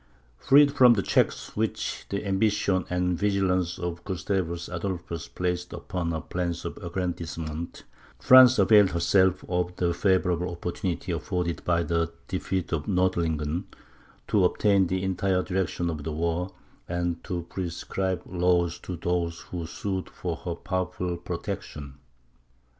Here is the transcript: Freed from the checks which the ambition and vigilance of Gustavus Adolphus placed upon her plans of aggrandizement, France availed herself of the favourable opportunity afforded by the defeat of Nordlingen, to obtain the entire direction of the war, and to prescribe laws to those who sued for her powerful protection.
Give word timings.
Freed 0.39 0.71
from 0.71 0.95
the 0.95 1.03
checks 1.03 1.55
which 1.55 2.07
the 2.09 2.25
ambition 2.25 2.85
and 2.89 3.15
vigilance 3.19 3.77
of 3.77 4.03
Gustavus 4.03 4.67
Adolphus 4.67 5.27
placed 5.27 5.73
upon 5.73 6.09
her 6.11 6.21
plans 6.21 6.65
of 6.65 6.77
aggrandizement, 6.83 7.83
France 8.17 8.57
availed 8.57 8.89
herself 8.93 9.45
of 9.47 9.75
the 9.75 9.93
favourable 9.93 10.49
opportunity 10.49 11.11
afforded 11.11 11.63
by 11.65 11.83
the 11.83 12.11
defeat 12.27 12.73
of 12.73 12.87
Nordlingen, 12.87 13.65
to 14.27 14.43
obtain 14.43 14.87
the 14.87 15.03
entire 15.03 15.43
direction 15.43 15.87
of 15.87 16.03
the 16.03 16.11
war, 16.11 16.51
and 16.89 17.23
to 17.25 17.43
prescribe 17.47 18.23
laws 18.25 18.79
to 18.79 18.95
those 18.95 19.41
who 19.51 19.67
sued 19.67 20.09
for 20.09 20.35
her 20.35 20.55
powerful 20.55 21.15
protection. 21.15 21.99